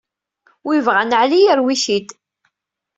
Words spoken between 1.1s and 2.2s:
ɛli yarew-it-id.